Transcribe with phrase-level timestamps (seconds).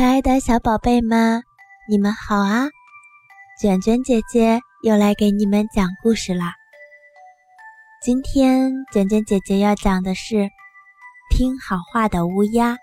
[0.00, 1.42] 可爱的小宝贝们，
[1.86, 2.70] 你们好啊！
[3.60, 6.54] 卷卷姐姐又来给你们讲故事啦。
[8.00, 10.48] 今天卷卷姐姐要讲的是
[11.28, 12.78] 听好话的乌鸦。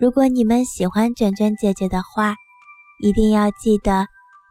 [0.00, 2.34] 如果你们喜欢卷卷姐姐的话，
[3.00, 4.08] 一定要记得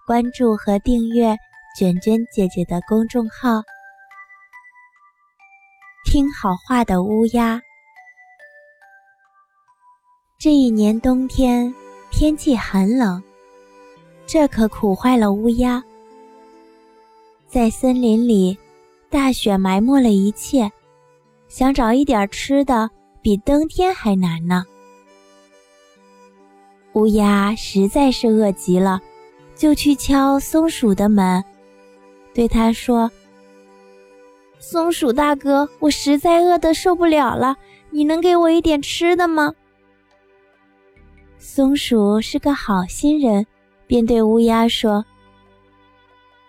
[0.08, 1.36] 关注和订阅
[1.78, 3.62] 卷卷姐姐的公众号。
[6.06, 7.60] 听好话的乌鸦。
[10.44, 11.72] 这一年冬天，
[12.10, 13.22] 天气很冷，
[14.26, 15.84] 这可苦坏了乌鸦。
[17.46, 18.58] 在森林里，
[19.08, 20.72] 大雪埋没了一切，
[21.48, 22.90] 想找一点吃的
[23.22, 24.66] 比登天还难呢。
[26.94, 29.00] 乌鸦实在是饿极了，
[29.56, 31.44] 就去敲松鼠的门，
[32.34, 33.12] 对他说
[34.58, 37.58] ：“松鼠大哥，我实在饿得受不了了，
[37.92, 39.54] 你能给我一点吃的吗？”
[41.44, 43.48] 松鼠是个好心人，
[43.88, 45.04] 便对乌鸦说：“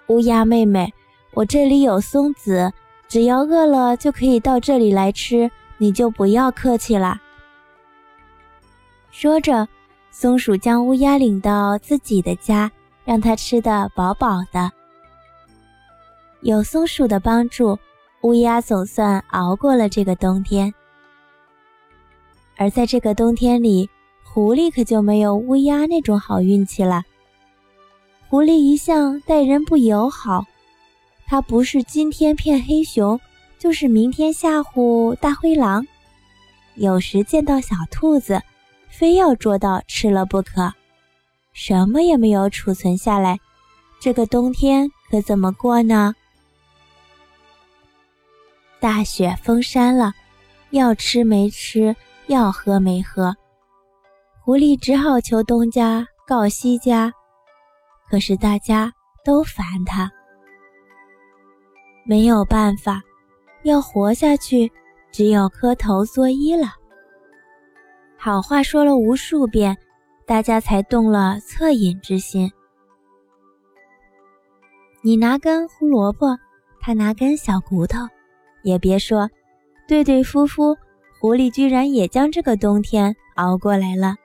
[0.09, 0.93] 乌鸦妹妹，
[1.33, 2.71] 我这里有松子，
[3.09, 7.19] 只要饿了就可以到这里来吃，你就不要客气了。”
[9.11, 9.67] 说着，
[10.11, 12.71] 松鼠将乌鸦领到自己的家，
[13.07, 14.71] 让它吃得饱饱的。
[16.43, 17.79] 有松鼠的帮助，
[18.21, 20.73] 乌鸦总算熬过了这个冬天。
[22.59, 23.89] 而在这个冬天里，
[24.35, 27.05] 狐狸可就没有乌鸦那种好运气了。
[28.31, 30.47] 狐狸一向待人不友好，
[31.27, 33.21] 它不是今天骗黑熊，
[33.59, 35.87] 就是明天吓唬大灰狼。
[36.77, 38.41] 有时见到小兔子，
[38.89, 40.73] 非要捉到吃了不可，
[41.53, 43.39] 什么也没有储存下来。
[44.01, 46.15] 这个冬天可怎么过呢？
[48.81, 50.15] 大雪封山了，
[50.71, 51.95] 要吃没吃，
[52.29, 53.37] 要喝没喝。
[54.45, 57.13] 狐狸只好求东家告西家，
[58.11, 58.93] 可是大家
[59.25, 60.11] 都烦他，
[62.05, 63.01] 没有办法，
[63.63, 64.69] 要活下去，
[65.13, 66.73] 只有磕头作揖了。
[68.19, 69.77] 好话说了无数遍，
[70.27, 72.51] 大家才动了恻隐之心。
[75.03, 76.37] 你拿根胡萝卜，
[76.81, 78.01] 他拿根小骨头，
[78.65, 79.31] 也别说，
[79.87, 80.77] 对对夫妇，
[81.21, 84.17] 狐狸居然也将这个冬天熬过来了。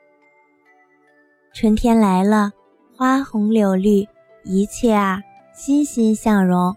[1.60, 2.52] 春天来了，
[2.96, 4.08] 花红柳绿，
[4.44, 5.20] 一切啊
[5.56, 6.76] 欣欣向荣。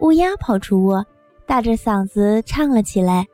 [0.00, 1.06] 乌鸦跑出窝，
[1.46, 3.24] 大着嗓子唱了起来。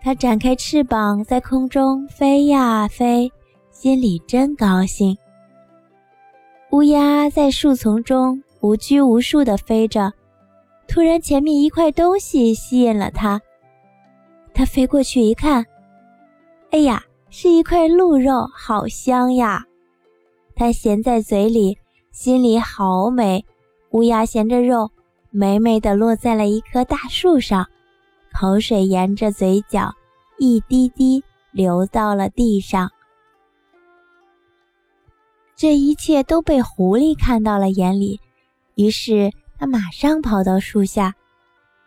[0.00, 3.30] 它展开翅膀，在空中飞呀飞，
[3.70, 5.14] 心里真高兴。
[6.70, 10.10] 乌鸦在树丛中无拘无束地飞着，
[10.86, 13.38] 突然前面一块东西吸引了它。
[14.54, 15.62] 它飞过去一看，
[16.70, 17.04] 哎呀！
[17.30, 19.64] 是一块鹿肉，好香呀！
[20.56, 21.78] 它衔在嘴里，
[22.10, 23.44] 心里好美。
[23.90, 24.90] 乌鸦衔着肉，
[25.30, 27.66] 美美的落在了一棵大树上，
[28.32, 29.94] 口水沿着嘴角
[30.38, 31.22] 一滴滴
[31.52, 32.90] 流到了地上。
[35.54, 38.20] 这一切都被狐狸看到了眼里，
[38.74, 41.14] 于是他马上跑到树下。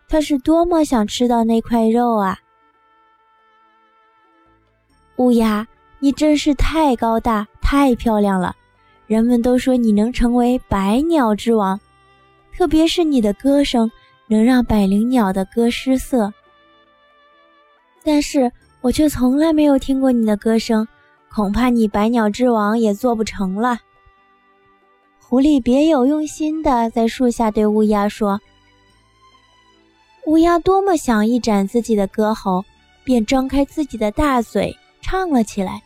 [0.08, 2.38] 他是多么想吃到那块肉啊！
[5.18, 5.68] 乌鸦，
[6.00, 8.56] 你真是太高大、太漂亮了，
[9.06, 11.80] 人们都说你能成为百鸟之王，
[12.56, 13.92] 特别是你的歌声
[14.28, 16.34] 能让百灵鸟的歌失色。
[18.04, 18.52] 但是
[18.82, 20.88] 我却从来没有听过你的歌声，
[21.32, 23.78] 恐怕你百鸟之王也做不成了。
[25.20, 28.42] 狐狸别有用心的在树下对乌鸦说
[30.26, 32.66] ：“乌鸦多么想一展自己的歌喉，
[33.04, 34.76] 便张开自己的大嘴。”
[35.12, 35.82] 唱了起来，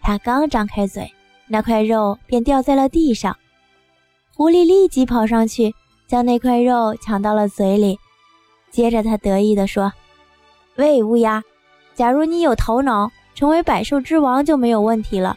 [0.00, 1.12] 他刚张开嘴，
[1.46, 3.36] 那块肉便掉在了地上。
[4.34, 5.74] 狐狸立即跑上去，
[6.06, 7.98] 将那块肉抢到了嘴里。
[8.70, 9.92] 接着，他得意地说
[10.76, 11.42] ：“喂，乌鸦，
[11.94, 15.36] 假如你有头脑，成为百兽之王就没有问题了。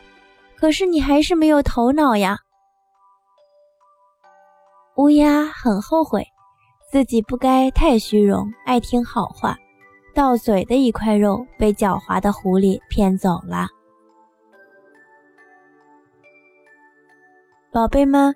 [0.55, 2.39] 可是你还是没有头脑呀。”
[4.95, 6.25] 乌鸦很后悔，
[6.89, 9.57] 自己不该太虚荣，爱听好话。
[10.13, 13.67] 到嘴的一块肉被狡猾的狐狸骗走了。
[17.71, 18.35] 宝贝们，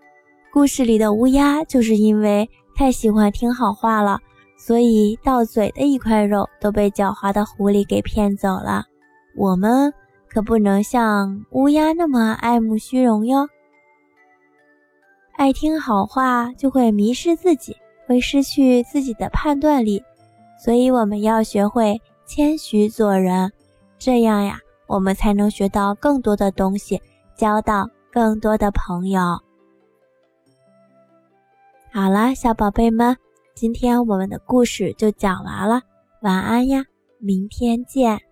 [0.52, 4.20] 故事里的乌鸦就是因为太喜欢听好话了，
[4.58, 8.84] 所以到嘴的一块肉都被狡猾的狐狸给骗走了。
[9.36, 9.94] 我们
[10.28, 13.48] 可不能像乌鸦那么爱慕虚荣哟。
[15.34, 17.78] 爱听好话就会迷失自己，
[18.08, 20.02] 会失去自己的判断力。
[20.58, 23.52] 所以我们要学会谦虚做人，
[23.98, 27.02] 这样呀，我们才能学到更多的东西，
[27.36, 29.22] 交到更多的朋友。
[31.94, 33.16] 好了，小宝贝们，
[33.56, 35.82] 今天我们的故事就讲完了，
[36.22, 36.84] 晚安呀，
[37.20, 38.27] 明天见。